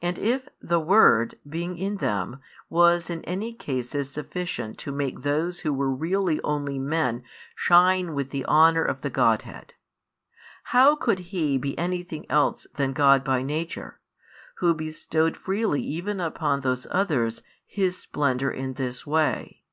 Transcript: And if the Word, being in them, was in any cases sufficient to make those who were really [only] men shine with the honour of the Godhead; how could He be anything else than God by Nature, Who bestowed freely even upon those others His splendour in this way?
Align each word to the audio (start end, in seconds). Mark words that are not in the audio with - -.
And 0.00 0.16
if 0.18 0.48
the 0.62 0.80
Word, 0.80 1.38
being 1.46 1.76
in 1.76 1.98
them, 1.98 2.40
was 2.70 3.10
in 3.10 3.22
any 3.26 3.52
cases 3.52 4.10
sufficient 4.10 4.78
to 4.78 4.90
make 4.92 5.20
those 5.20 5.60
who 5.60 5.74
were 5.74 5.90
really 5.94 6.40
[only] 6.40 6.78
men 6.78 7.22
shine 7.54 8.14
with 8.14 8.30
the 8.30 8.46
honour 8.46 8.82
of 8.82 9.02
the 9.02 9.10
Godhead; 9.10 9.74
how 10.62 10.96
could 10.96 11.18
He 11.18 11.58
be 11.58 11.76
anything 11.76 12.24
else 12.30 12.66
than 12.76 12.94
God 12.94 13.22
by 13.24 13.42
Nature, 13.42 14.00
Who 14.60 14.72
bestowed 14.72 15.36
freely 15.36 15.82
even 15.82 16.18
upon 16.18 16.60
those 16.62 16.86
others 16.90 17.42
His 17.66 17.98
splendour 17.98 18.50
in 18.50 18.72
this 18.72 19.06
way? 19.06 19.64